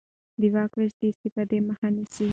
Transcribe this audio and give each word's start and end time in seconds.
د 0.39 0.41
واک 0.53 0.71
وېش 0.77 0.93
د 0.99 1.01
استبداد 1.11 1.51
مخه 1.69 1.87
نیسي 1.95 2.27